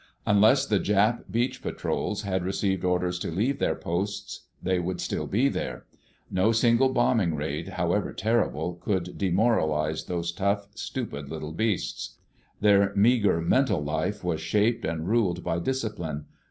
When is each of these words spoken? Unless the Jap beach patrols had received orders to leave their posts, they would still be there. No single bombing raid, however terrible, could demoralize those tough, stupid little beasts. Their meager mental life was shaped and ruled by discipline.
Unless 0.25 0.65
the 0.65 0.79
Jap 0.79 1.25
beach 1.29 1.61
patrols 1.61 2.23
had 2.23 2.43
received 2.43 2.83
orders 2.83 3.19
to 3.19 3.29
leave 3.29 3.59
their 3.59 3.75
posts, 3.75 4.47
they 4.59 4.79
would 4.79 4.99
still 4.99 5.27
be 5.27 5.47
there. 5.47 5.85
No 6.31 6.51
single 6.51 6.89
bombing 6.89 7.35
raid, 7.35 7.67
however 7.67 8.11
terrible, 8.11 8.79
could 8.83 9.15
demoralize 9.15 10.05
those 10.05 10.31
tough, 10.31 10.69
stupid 10.73 11.29
little 11.29 11.51
beasts. 11.53 12.17
Their 12.61 12.91
meager 12.95 13.39
mental 13.41 13.83
life 13.83 14.23
was 14.23 14.41
shaped 14.41 14.85
and 14.85 15.07
ruled 15.07 15.43
by 15.43 15.59
discipline. 15.59 16.25